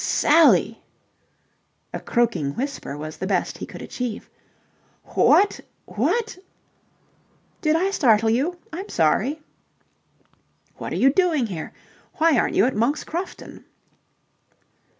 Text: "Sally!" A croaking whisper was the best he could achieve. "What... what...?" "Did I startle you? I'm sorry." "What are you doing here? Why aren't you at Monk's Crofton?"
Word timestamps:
"Sally!" 0.03 0.81
A 1.93 1.99
croaking 1.99 2.55
whisper 2.55 2.97
was 2.97 3.17
the 3.17 3.27
best 3.27 3.59
he 3.59 3.67
could 3.67 3.83
achieve. 3.83 4.31
"What... 5.03 5.59
what...?" 5.85 6.39
"Did 7.61 7.75
I 7.75 7.91
startle 7.91 8.31
you? 8.31 8.57
I'm 8.73 8.89
sorry." 8.89 9.43
"What 10.77 10.91
are 10.91 10.95
you 10.95 11.13
doing 11.13 11.45
here? 11.45 11.71
Why 12.15 12.35
aren't 12.39 12.55
you 12.55 12.65
at 12.65 12.75
Monk's 12.75 13.03
Crofton?" 13.03 13.63